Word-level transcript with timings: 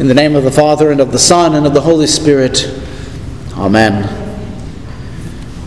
In 0.00 0.08
the 0.08 0.14
name 0.14 0.34
of 0.34 0.44
the 0.44 0.50
Father, 0.50 0.90
and 0.90 0.98
of 0.98 1.12
the 1.12 1.18
Son, 1.18 1.54
and 1.54 1.66
of 1.66 1.74
the 1.74 1.82
Holy 1.82 2.06
Spirit. 2.06 2.66
Amen. 3.52 4.08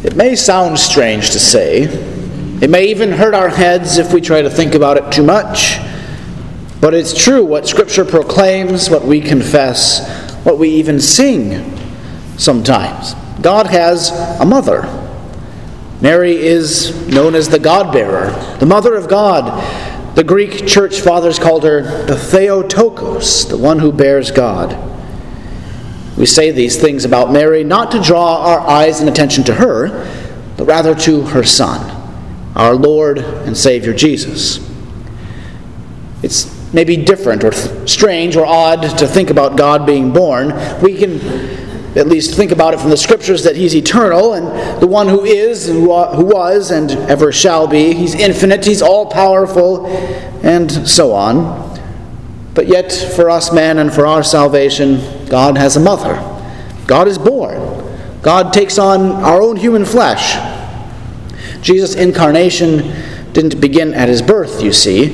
It 0.03 0.15
may 0.15 0.35
sound 0.35 0.79
strange 0.79 1.29
to 1.33 1.39
say, 1.39 1.83
it 1.83 2.67
may 2.67 2.85
even 2.85 3.12
hurt 3.12 3.35
our 3.35 3.49
heads 3.49 3.99
if 3.99 4.12
we 4.12 4.22
try 4.22 4.41
to 4.41 4.49
think 4.49 4.73
about 4.73 4.97
it 4.97 5.12
too 5.13 5.22
much, 5.22 5.77
but 6.81 6.96
it's 6.96 7.13
true 7.15 7.46
what 7.46 7.67
Scripture 7.67 8.04
proclaims, 8.04 8.90
what 8.90 9.05
we 9.05 9.22
confess, 9.22 10.33
what 10.44 10.58
we 10.58 10.68
even 10.69 11.00
sing 11.00 11.77
sometimes. 12.36 13.13
God 13.40 13.68
has 13.68 14.09
a 14.41 14.45
mother. 14.45 14.81
Mary 16.02 16.36
is 16.38 17.08
known 17.08 17.36
as 17.36 17.50
the 17.50 17.59
God 17.59 17.94
bearer, 17.94 18.31
the 18.58 18.66
mother 18.66 18.95
of 18.95 19.08
God 19.08 19.93
the 20.16 20.23
Greek 20.23 20.67
church 20.67 21.02
fathers 21.02 21.40
called 21.40 21.63
her 21.63 21.81
the 22.05 22.16
Theotokos, 22.16 23.45
the 23.45 23.58
one 23.58 23.80
who 23.80 23.91
bears 23.91 24.31
God. 24.31 24.77
We 26.17 26.27
say 26.27 26.52
these 26.52 26.80
things 26.80 27.05
about 27.05 27.31
Mary 27.31 27.63
not 27.63 27.91
to 27.91 28.02
draw 28.02 28.45
our 28.45 28.59
eyes 28.59 28.99
and 28.99 29.09
attention 29.09 29.44
to 29.45 29.55
her, 29.55 30.05
but 30.57 30.66
rather 30.66 30.94
to 30.94 31.21
her 31.21 31.44
Son, 31.44 31.90
our 32.55 32.76
Lord 32.76 33.18
and 33.18 33.57
Savior 33.57 33.94
Jesus. 33.94 34.59
It's 36.21 36.73
maybe 36.73 36.98
different 36.98 37.43
or 37.43 37.52
strange 37.88 38.35
or 38.35 38.45
odd 38.45 38.82
to 38.99 39.07
think 39.07 39.32
about 39.32 39.57
God 39.57 39.85
being 39.85 40.13
born. 40.13 40.54
We 40.82 40.95
can 40.98 41.20
at 41.96 42.08
least 42.08 42.34
think 42.36 42.52
about 42.52 42.74
it 42.74 42.80
from 42.80 42.90
the 42.90 42.98
scriptures 42.98 43.44
that 43.44 43.56
he's 43.56 43.76
eternal 43.76 44.34
and 44.34 44.82
the 44.82 44.88
one 44.88 45.08
who 45.08 45.24
is 45.24 45.70
and 45.70 45.82
who 45.82 46.26
was 46.26 46.72
and 46.72 46.92
ever 46.92 47.32
shall 47.32 47.68
be. 47.68 47.94
He's 47.94 48.16
infinite, 48.16 48.66
he's 48.66 48.82
all 48.82 49.06
powerful, 49.06 49.85
and 50.44 50.72
so 50.88 51.12
on. 51.13 51.72
But 52.55 52.68
yet, 52.68 52.91
for 52.91 53.30
us 53.30 53.52
men 53.52 53.77
and 53.77 53.94
for 53.94 54.08
our 54.08 54.24
salvation, 54.24 55.27
God 55.27 55.58
has 55.58 55.76
a 55.76 55.80
mother. 55.80 56.16
God 56.88 57.08
is 57.08 57.18
born. 57.18 57.60
God 58.22 58.54
takes 58.54 58.80
on 58.80 59.12
our 59.12 59.41
own 59.41 59.57
human 59.57 59.85
flesh. 59.85 60.35
Jesus' 61.62 61.96
incarnation 61.96 62.94
didn't 63.34 63.60
begin 63.62 63.94
at 63.94 64.09
his 64.09 64.22
birth, 64.22 64.61
you 64.61 64.73
see. 64.73 65.07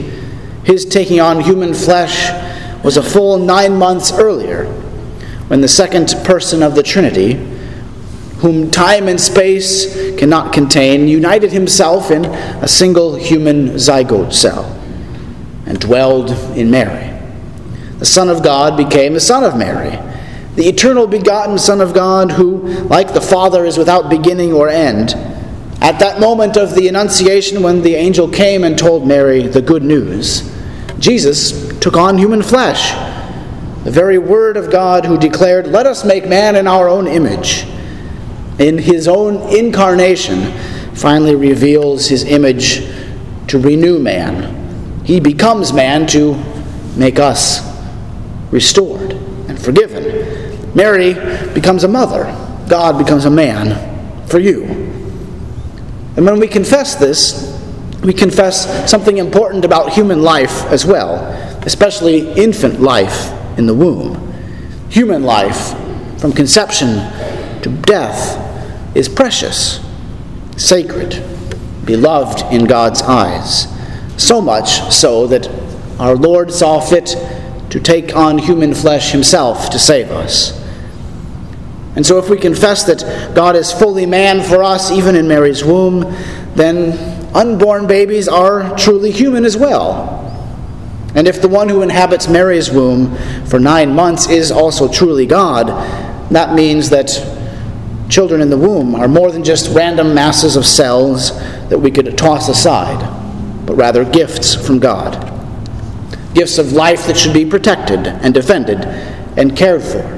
His 0.64 0.86
taking 0.86 1.20
on 1.20 1.42
human 1.42 1.74
flesh 1.74 2.30
was 2.84 2.96
a 2.96 3.04
full 3.04 3.38
nine 3.38 3.78
months 3.78 4.12
earlier 4.12 4.79
when 5.50 5.62
the 5.62 5.68
second 5.68 6.14
person 6.24 6.62
of 6.62 6.76
the 6.76 6.84
Trinity, 6.84 7.34
whom 8.38 8.70
time 8.70 9.08
and 9.08 9.20
space 9.20 10.16
cannot 10.16 10.54
contain, 10.54 11.08
united 11.08 11.52
himself 11.52 12.12
in 12.12 12.24
a 12.26 12.68
single 12.68 13.16
human 13.16 13.70
zygote 13.70 14.32
cell 14.32 14.80
and 15.66 15.80
dwelled 15.80 16.30
in 16.56 16.70
Mary. 16.70 17.20
The 17.98 18.06
Son 18.06 18.30
of 18.30 18.44
God 18.44 18.78
became 18.78 19.14
the 19.14 19.20
Son 19.20 19.44
of 19.44 19.58
Mary, 19.58 19.98
the 20.56 20.68
eternal 20.68 21.08
begotten 21.08 21.58
Son 21.58 21.82
of 21.82 21.96
God, 21.96 22.32
who, 22.32 22.60
like 22.84 23.14
the 23.14 23.20
Father, 23.20 23.66
is 23.66 23.76
without 23.76 24.08
beginning 24.08 24.54
or 24.54 24.70
end. 24.70 25.16
At 25.82 25.98
that 25.98 26.20
moment 26.20 26.58
of 26.58 26.76
the 26.76 26.88
Annunciation, 26.88 27.64
when 27.64 27.82
the 27.82 27.96
angel 27.96 28.30
came 28.30 28.64
and 28.64 28.78
told 28.78 29.08
Mary 29.08 29.48
the 29.48 29.64
good 29.64 29.84
news, 29.84 30.48
Jesus 31.00 31.80
took 31.80 31.98
on 31.98 32.20
human 32.20 32.44
flesh 32.44 32.94
the 33.84 33.92
very 33.92 34.18
Word 34.18 34.58
of 34.58 34.70
God 34.70 35.06
who 35.06 35.18
declared, 35.18 35.68
Let 35.68 35.86
us 35.86 36.04
make 36.04 36.28
man 36.28 36.56
in 36.56 36.68
our 36.68 36.90
own 36.90 37.08
image, 37.08 37.66
in 38.60 38.78
his 38.78 39.08
own 39.08 39.38
incarnation, 39.56 40.52
finally 40.94 41.36
reveals 41.36 42.08
his 42.08 42.26
image 42.26 42.86
to 43.48 43.58
renew 43.58 43.98
man. 43.98 45.04
He 45.06 45.20
becomes 45.20 45.72
man 45.72 46.08
to 46.08 46.36
make 46.98 47.20
us 47.20 47.62
restored 48.52 49.14
and 49.14 49.60
forgiven. 49.60 50.76
Mary 50.76 51.14
becomes 51.54 51.86
a 51.86 51.88
mother, 51.88 52.26
God 52.68 52.98
becomes 52.98 53.26
a 53.26 53.32
man 53.32 54.28
for 54.28 54.40
you. 54.40 54.66
And 56.18 56.26
when 56.26 56.38
we 56.40 56.48
confess 56.50 56.96
this, 56.96 57.58
we 58.04 58.14
confess 58.14 58.90
something 58.90 59.18
important 59.18 59.64
about 59.64 59.94
human 59.94 60.22
life 60.22 60.66
as 60.66 60.86
well, 60.86 61.18
especially 61.66 62.32
infant 62.34 62.82
life 62.82 63.39
in 63.60 63.68
the 63.68 63.74
womb. 63.74 64.34
Human 64.90 65.22
life, 65.22 65.78
from 66.20 66.32
conception 66.32 66.96
to 67.62 67.70
death, 67.82 68.40
is 68.96 69.10
precious, 69.10 69.86
sacred, 70.56 71.22
beloved 71.86 72.42
in 72.54 72.64
God's 72.64 73.02
eyes. 73.02 73.68
So 74.16 74.40
much 74.40 74.82
so 74.94 75.28
that 75.28 75.48
our 76.00 76.16
Lord 76.16 76.52
saw 76.52 76.80
fit 76.80 77.16
to 77.70 77.80
take 77.82 78.16
on 78.16 78.38
human 78.38 78.74
flesh 78.74 79.12
himself 79.12 79.70
to 79.72 79.78
save 79.78 80.10
us. 80.10 80.58
And 81.96 82.06
so, 82.06 82.18
if 82.18 82.30
we 82.30 82.38
confess 82.38 82.86
that 82.86 83.36
God 83.36 83.58
is 83.58 83.74
fully 83.74 84.06
man 84.06 84.42
for 84.42 84.64
us, 84.64 84.90
even 84.90 85.16
in 85.16 85.28
Mary's 85.28 85.66
womb, 85.66 86.02
then 86.56 86.98
unborn 87.36 87.88
babies 87.88 88.30
are 88.30 88.78
truly 88.78 89.12
human 89.12 89.44
as 89.44 89.58
well. 89.58 90.19
And 91.20 91.28
if 91.28 91.42
the 91.42 91.50
one 91.50 91.68
who 91.68 91.82
inhabits 91.82 92.30
Mary's 92.30 92.72
womb 92.72 93.14
for 93.46 93.60
nine 93.60 93.94
months 93.94 94.30
is 94.30 94.54
also 94.54 94.88
truly 94.88 95.26
God, 95.26 95.68
that 96.32 96.56
means 96.56 96.90
that 96.92 97.10
children 98.08 98.40
in 98.40 98.50
the 98.50 98.58
womb 98.58 98.96
are 98.96 99.10
more 99.10 99.30
than 99.30 99.44
just 99.44 99.76
random 99.76 100.14
masses 100.14 100.56
of 100.56 100.66
cells 100.66 101.38
that 101.68 101.78
we 101.78 101.92
could 101.92 102.18
toss 102.18 102.48
aside, 102.48 102.98
but 103.66 103.76
rather 103.76 104.06
gifts 104.06 104.56
from 104.56 104.80
God. 104.80 105.26
Gifts 106.34 106.58
of 106.58 106.72
life 106.72 107.06
that 107.08 107.18
should 107.18 107.34
be 107.34 107.46
protected 107.46 108.08
and 108.08 108.34
defended 108.34 108.86
and 109.38 109.58
cared 109.58 109.84
for. 109.84 110.18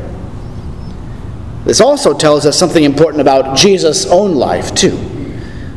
This 1.66 1.82
also 1.82 2.16
tells 2.16 2.46
us 2.46 2.60
something 2.60 2.84
important 2.84 3.22
about 3.22 3.58
Jesus' 3.58 4.06
own 4.06 4.36
life, 4.36 4.76
too. 4.76 5.00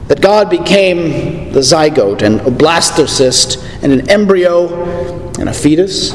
That 0.08 0.20
God 0.20 0.50
became 0.50 1.50
the 1.50 1.60
zygote 1.60 2.20
and 2.20 2.42
a 2.42 2.50
blastocyst 2.50 3.62
and 3.82 3.90
an 3.90 4.10
embryo 4.10 5.13
and 5.38 5.48
a 5.48 5.52
fetus, 5.52 6.12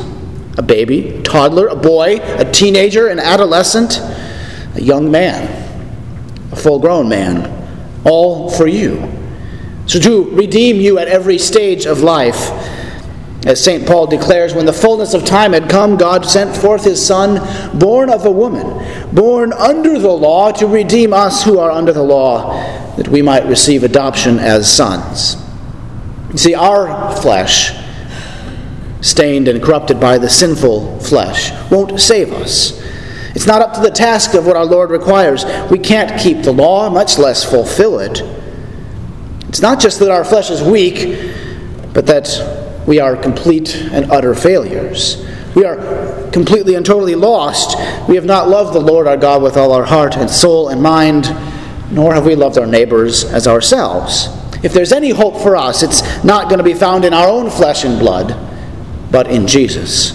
a 0.57 0.61
baby, 0.61 1.21
toddler, 1.23 1.67
a 1.67 1.75
boy, 1.75 2.17
a 2.21 2.49
teenager, 2.51 3.07
an 3.07 3.19
adolescent, 3.19 3.99
a 4.75 4.81
young 4.81 5.09
man, 5.09 5.47
a 6.51 6.55
full 6.55 6.79
grown 6.79 7.07
man, 7.07 8.01
all 8.05 8.49
for 8.49 8.67
you. 8.67 9.11
So 9.87 9.99
to 9.99 10.29
redeem 10.31 10.77
you 10.77 10.99
at 10.99 11.07
every 11.07 11.37
stage 11.37 11.85
of 11.85 12.01
life. 12.01 12.51
As 13.45 13.63
St. 13.63 13.87
Paul 13.87 14.05
declares, 14.05 14.53
when 14.53 14.65
the 14.65 14.73
fullness 14.73 15.13
of 15.13 15.23
time 15.23 15.53
had 15.53 15.69
come, 15.69 15.95
God 15.95 16.25
sent 16.25 16.55
forth 16.55 16.83
his 16.83 17.03
Son, 17.03 17.39
born 17.79 18.09
of 18.09 18.25
a 18.25 18.31
woman, 18.31 18.85
born 19.15 19.53
under 19.53 19.97
the 19.97 20.11
law, 20.11 20.51
to 20.51 20.67
redeem 20.67 21.13
us 21.13 21.45
who 21.45 21.57
are 21.57 21.71
under 21.71 21.93
the 21.93 22.03
law, 22.03 22.53
that 22.97 23.07
we 23.07 23.21
might 23.21 23.45
receive 23.45 23.83
adoption 23.83 24.39
as 24.39 24.71
sons. 24.71 25.37
You 26.33 26.37
see, 26.37 26.53
our 26.53 27.15
flesh 27.15 27.78
stained 29.01 29.47
and 29.47 29.61
corrupted 29.61 29.99
by 29.99 30.17
the 30.17 30.29
sinful 30.29 30.99
flesh, 30.99 31.51
won't 31.71 31.99
save 31.99 32.33
us. 32.33 32.79
It's 33.35 33.47
not 33.47 33.61
up 33.61 33.73
to 33.75 33.81
the 33.81 33.91
task 33.91 34.33
of 34.33 34.45
what 34.45 34.57
our 34.57 34.65
Lord 34.65 34.89
requires. 34.89 35.45
We 35.69 35.79
can't 35.79 36.19
keep 36.19 36.41
the 36.41 36.51
law, 36.51 36.89
much 36.89 37.17
less 37.17 37.43
fulfill 37.43 37.99
it. 37.99 38.21
It's 39.47 39.61
not 39.61 39.79
just 39.79 39.99
that 39.99 40.11
our 40.11 40.25
flesh 40.25 40.49
is 40.49 40.61
weak, 40.61 41.31
but 41.93 42.05
that 42.07 42.83
we 42.85 42.99
are 42.99 43.15
complete 43.15 43.75
and 43.75 44.11
utter 44.11 44.35
failures. 44.35 45.25
We 45.55 45.63
are 45.63 46.29
completely 46.31 46.75
and 46.75 46.85
totally 46.85 47.15
lost. 47.15 47.77
We 48.07 48.15
have 48.15 48.25
not 48.25 48.49
loved 48.49 48.73
the 48.73 48.81
Lord 48.81 49.07
our 49.07 49.17
God 49.17 49.41
with 49.41 49.57
all 49.57 49.71
our 49.71 49.85
heart 49.85 50.17
and 50.17 50.29
soul 50.29 50.69
and 50.69 50.81
mind, 50.81 51.25
nor 51.91 52.13
have 52.13 52.25
we 52.25 52.35
loved 52.35 52.57
our 52.57 52.67
neighbors 52.67 53.23
as 53.23 53.47
ourselves. 53.47 54.27
If 54.63 54.73
there's 54.73 54.91
any 54.91 55.11
hope 55.11 55.37
for 55.41 55.55
us, 55.55 55.83
it's 55.83 56.23
not 56.23 56.49
going 56.49 56.57
to 56.57 56.63
be 56.63 56.73
found 56.73 57.05
in 57.05 57.13
our 57.13 57.29
own 57.29 57.49
flesh 57.49 57.85
and 57.85 57.97
blood 57.97 58.48
but 59.11 59.27
in 59.27 59.47
Jesus. 59.47 60.11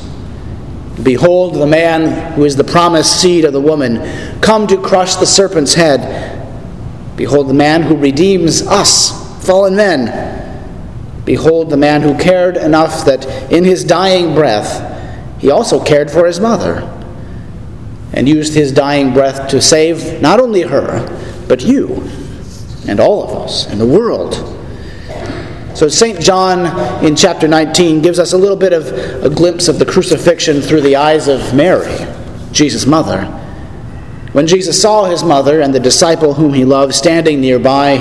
Behold, 1.03 1.55
the 1.55 1.67
man 1.67 2.33
who 2.35 2.45
is 2.45 2.57
the 2.57 2.65
promised 2.65 3.21
seed 3.21 3.45
of 3.45 3.53
the 3.53 3.61
woman, 3.61 4.41
come 4.41 4.67
to 4.67 4.81
crush 4.81 5.17
the 5.17 5.27
serpent's 5.27 5.75
head. 5.75 6.41
Behold, 7.17 7.49
the 7.49 7.55
man 7.55 7.83
who 7.83 7.97
redeems 7.97 8.63
us, 8.67 9.45
fallen 9.45 9.75
men. 9.75 10.33
Behold, 11.25 11.71
the 11.71 11.77
man 11.77 12.03
who 12.03 12.17
cared 12.19 12.57
enough 12.57 13.05
that 13.07 13.27
in 13.51 13.65
his 13.65 13.83
dying 13.83 14.35
breath 14.35 14.93
he 15.41 15.51
also 15.51 15.83
cared 15.83 16.11
for 16.11 16.27
his 16.27 16.41
mother 16.41 16.91
and 18.13 18.29
used 18.29 18.55
his 18.55 18.73
dying 18.73 19.13
breath 19.13 19.49
to 19.51 19.61
save 19.61 20.23
not 20.23 20.41
only 20.41 20.63
her, 20.63 21.07
but 21.49 21.63
you 21.63 22.09
and 22.87 23.01
all 23.01 23.23
of 23.25 23.31
us 23.43 23.67
and 23.67 23.81
the 23.81 23.87
world. 23.87 24.35
So, 25.75 25.89
St. 25.89 26.21
John 26.21 27.05
in 27.05 27.17
chapter 27.17 27.49
19 27.49 28.01
gives 28.01 28.21
us 28.21 28.33
a 28.33 28.39
little 28.39 28.57
bit 28.57 28.73
of 28.73 28.87
a 29.25 29.29
glimpse 29.29 29.67
of 29.67 29.81
the 29.81 29.85
crucifixion 29.85 30.61
through 30.61 30.83
the 30.83 30.95
eyes 30.95 31.27
of 31.27 31.53
Mary, 31.53 32.07
Jesus' 32.53 32.87
mother. 32.87 33.25
When 34.33 34.47
Jesus 34.47 34.81
saw 34.81 35.07
his 35.07 35.25
mother 35.25 35.61
and 35.61 35.75
the 35.75 35.81
disciple 35.81 36.35
whom 36.35 36.55
he 36.55 36.65
loved 36.65 36.95
standing 36.95 37.41
nearby, 37.41 37.97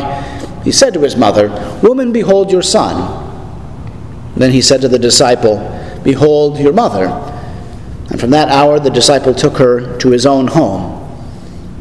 he 0.63 0.71
said 0.71 0.93
to 0.93 1.01
his 1.01 1.15
mother, 1.15 1.49
Woman, 1.81 2.11
behold 2.11 2.51
your 2.51 2.61
son. 2.61 3.21
Then 4.35 4.51
he 4.51 4.61
said 4.61 4.81
to 4.81 4.87
the 4.87 4.99
disciple, 4.99 5.57
Behold 6.03 6.59
your 6.59 6.73
mother. 6.73 7.07
And 8.11 8.19
from 8.19 8.29
that 8.31 8.49
hour 8.49 8.79
the 8.79 8.89
disciple 8.89 9.33
took 9.33 9.57
her 9.57 9.97
to 9.97 10.09
his 10.11 10.27
own 10.27 10.47
home. 10.47 10.99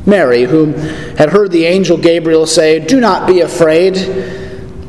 Mary, 0.07 0.45
whom 0.45 0.73
had 1.17 1.31
heard 1.31 1.53
the 1.53 1.67
angel 1.67 1.99
Gabriel 1.99 2.47
say, 2.47 2.79
Do 2.85 2.99
not 2.99 3.27
be 3.27 3.41
afraid. 3.41 4.41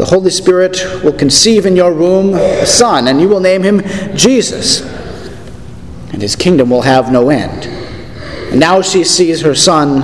The 0.04 0.10
Holy 0.10 0.32
Spirit 0.32 0.84
will 1.02 1.14
conceive 1.14 1.66
in 1.66 1.78
your 1.78 1.94
womb 1.94 2.34
a 2.34 2.66
son, 2.66 3.08
and 3.08 3.22
you 3.22 3.30
will 3.30 3.40
name 3.40 3.64
him 3.64 3.82
Jesus. 4.18 4.82
And 6.12 6.22
his 6.22 6.36
kingdom 6.36 6.70
will 6.70 6.82
have 6.82 7.10
no 7.10 7.30
end. 7.30 7.68
And 8.52 8.60
now 8.60 8.82
she 8.82 9.06
sees 9.06 9.40
her 9.40 9.56
son 9.56 10.04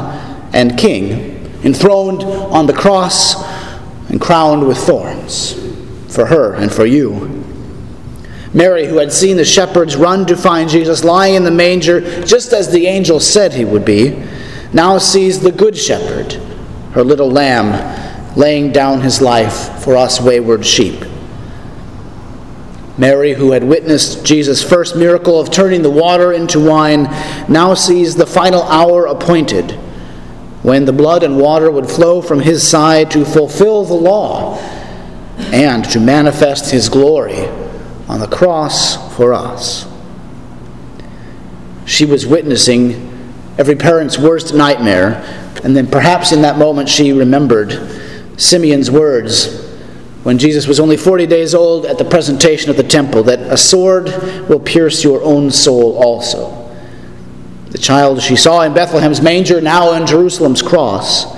and 0.53 0.77
king 0.77 1.51
enthroned 1.65 2.23
on 2.23 2.65
the 2.65 2.71
cross 2.71 3.43
and 4.09 4.21
crowned 4.21 4.65
with 4.65 4.77
thorns 4.77 5.55
for 6.07 6.27
her 6.27 6.53
and 6.53 6.71
for 6.71 6.85
you. 6.85 7.43
Mary, 8.53 8.87
who 8.87 8.99
had 8.99 9.11
seen 9.11 9.35
the 9.35 9.43
shepherds 9.43 9.97
run 9.97 10.25
to 10.27 10.37
find 10.37 10.69
Jesus 10.69 11.03
lying 11.03 11.35
in 11.35 11.43
the 11.43 11.51
manger 11.51 12.23
just 12.23 12.53
as 12.53 12.71
the 12.71 12.87
angel 12.87 13.19
said 13.19 13.51
he 13.51 13.65
would 13.65 13.83
be, 13.83 14.25
now 14.71 14.97
sees 14.97 15.41
the 15.41 15.51
good 15.51 15.75
shepherd, 15.75 16.35
her 16.93 17.03
little 17.03 17.29
lamb, 17.29 17.98
laying 18.35 18.71
down 18.71 19.01
his 19.01 19.21
life 19.21 19.83
for 19.83 19.97
us 19.97 20.21
wayward 20.21 20.65
sheep. 20.65 21.03
Mary, 22.97 23.33
who 23.33 23.51
had 23.51 23.63
witnessed 23.63 24.25
Jesus' 24.25 24.61
first 24.61 24.95
miracle 24.95 25.39
of 25.39 25.49
turning 25.49 25.81
the 25.81 25.89
water 25.89 26.33
into 26.33 26.59
wine, 26.59 27.03
now 27.47 27.73
sees 27.73 28.15
the 28.15 28.25
final 28.25 28.63
hour 28.63 29.05
appointed 29.05 29.71
when 30.63 30.83
the 30.83 30.91
blood 30.91 31.23
and 31.23 31.37
water 31.37 31.71
would 31.71 31.89
flow 31.89 32.21
from 32.21 32.41
his 32.41 32.67
side 32.67 33.09
to 33.09 33.23
fulfill 33.23 33.85
the 33.85 33.93
law 33.93 34.57
and 35.53 35.85
to 35.85 35.99
manifest 35.99 36.69
his 36.71 36.89
glory 36.89 37.47
on 38.09 38.19
the 38.19 38.27
cross 38.27 39.15
for 39.15 39.33
us. 39.33 39.87
She 41.85 42.03
was 42.03 42.27
witnessing 42.27 43.07
every 43.57 43.75
parent's 43.75 44.19
worst 44.19 44.53
nightmare, 44.53 45.23
and 45.63 45.75
then 45.75 45.87
perhaps 45.87 46.33
in 46.33 46.41
that 46.41 46.57
moment 46.57 46.89
she 46.89 47.13
remembered 47.13 47.98
Simeon's 48.39 48.89
words 48.89 49.67
when 50.23 50.37
Jesus 50.37 50.67
was 50.67 50.79
only 50.79 50.95
40 50.95 51.27
days 51.27 51.53
old 51.53 51.85
at 51.85 51.97
the 51.97 52.05
presentation 52.05 52.69
of 52.69 52.77
the 52.77 52.83
temple 52.83 53.23
that 53.23 53.39
a 53.39 53.57
sword 53.57 54.05
will 54.49 54.59
pierce 54.59 55.03
your 55.03 55.21
own 55.23 55.51
soul 55.51 55.97
also. 55.97 56.55
The 57.71 57.77
child 57.77 58.21
she 58.21 58.35
saw 58.35 58.61
in 58.61 58.73
Bethlehem's 58.73 59.21
manger, 59.21 59.61
now 59.61 59.93
in 59.93 60.07
Jerusalem's 60.07 60.61
cross. 60.61 61.37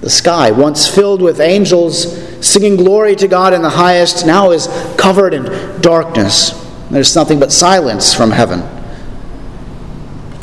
The 0.00 0.10
sky, 0.10 0.50
once 0.50 0.88
filled 0.88 1.22
with 1.22 1.40
angels 1.40 2.24
singing 2.46 2.76
glory 2.76 3.16
to 3.16 3.28
God 3.28 3.52
in 3.52 3.62
the 3.62 3.70
highest, 3.70 4.26
now 4.26 4.50
is 4.52 4.66
covered 4.98 5.34
in 5.34 5.80
darkness. 5.80 6.50
There's 6.90 7.14
nothing 7.14 7.38
but 7.38 7.52
silence 7.52 8.14
from 8.14 8.30
heaven. 8.30 8.60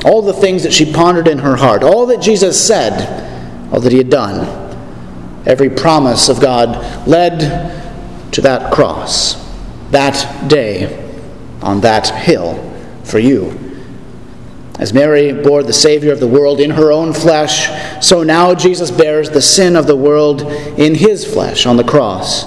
All 0.05 0.21
the 0.21 0.33
things 0.33 0.63
that 0.63 0.73
she 0.73 0.91
pondered 0.91 1.27
in 1.27 1.39
her 1.39 1.55
heart, 1.55 1.83
all 1.83 2.05
that 2.07 2.21
Jesus 2.21 2.61
said, 2.65 3.71
all 3.71 3.79
that 3.79 3.91
he 3.91 3.97
had 3.97 4.09
done, 4.09 4.62
every 5.45 5.69
promise 5.69 6.29
of 6.29 6.39
God 6.39 7.07
led 7.07 8.31
to 8.33 8.41
that 8.41 8.73
cross, 8.73 9.35
that 9.91 10.49
day, 10.49 10.99
on 11.61 11.81
that 11.81 12.09
hill 12.09 12.71
for 13.03 13.19
you. 13.19 13.59
As 14.79 14.91
Mary 14.91 15.31
bore 15.31 15.63
the 15.63 15.73
Savior 15.73 16.11
of 16.11 16.19
the 16.19 16.27
world 16.27 16.59
in 16.59 16.71
her 16.71 16.91
own 16.91 17.13
flesh, 17.13 17.69
so 18.05 18.23
now 18.23 18.55
Jesus 18.55 18.89
bears 18.89 19.29
the 19.29 19.41
sin 19.41 19.75
of 19.75 19.85
the 19.85 19.95
world 19.95 20.41
in 20.41 20.95
his 20.95 21.31
flesh 21.31 21.65
on 21.65 21.77
the 21.77 21.83
cross. 21.83 22.45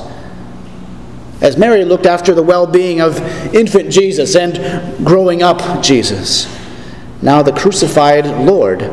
As 1.40 1.56
Mary 1.56 1.84
looked 1.84 2.06
after 2.06 2.34
the 2.34 2.43
well 2.43 2.66
being 2.66 3.00
of 3.00 3.20
infant 3.54 3.93
Jesus 3.93 4.34
and 4.34 5.06
growing 5.06 5.43
up 5.43 5.82
Jesus, 5.82 6.46
now 7.22 7.43
the 7.43 7.52
crucified 7.52 8.26
Lord 8.26 8.90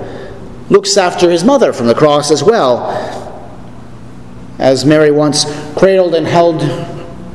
looks 0.69 0.97
after 0.97 1.29
his 1.29 1.44
mother 1.44 1.73
from 1.73 1.88
the 1.88 1.95
cross 1.95 2.31
as 2.31 2.44
well. 2.44 3.12
As 4.63 4.86
Mary 4.86 5.12
once 5.12 5.44
cradled 5.75 6.15
and 6.15 6.25
held 6.25 6.62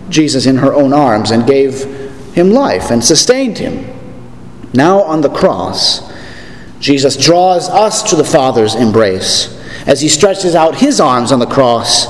Jesus 0.09 0.47
in 0.47 0.57
her 0.57 0.73
own 0.73 0.95
arms 0.95 1.31
and 1.31 1.47
gave 1.47 1.85
him 2.33 2.53
life 2.53 2.91
and 2.91 3.05
sustained 3.05 3.59
him 3.59 3.85
now 4.73 5.03
on 5.03 5.21
the 5.21 5.29
cross, 5.29 6.11
Jesus 6.81 7.19
draws 7.19 7.69
us 7.69 8.03
to 8.05 8.17
the 8.17 8.25
Father's 8.25 8.75
embrace 8.75 9.55
as 9.87 10.01
he 10.01 10.09
stretches 10.09 10.55
out 10.55 10.77
his 10.77 11.01
arms 11.03 11.31
on 11.31 11.39
the 11.39 11.45
cross 11.45 12.07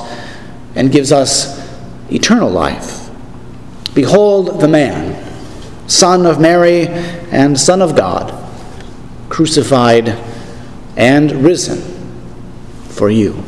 and 0.77 0.93
gives 0.93 1.11
us 1.11 1.69
eternal 2.13 2.49
life. 2.49 3.11
Behold 3.95 4.61
the 4.61 4.69
man, 4.69 5.21
Son 5.89 6.27
of 6.27 6.41
Mary 6.41 6.87
and 7.33 7.59
Son 7.59 7.83
of 7.83 7.97
God, 7.97 8.33
crucified 9.29 10.11
and 10.97 11.43
risen 11.43 11.81
for 12.85 13.11
you. 13.11 13.48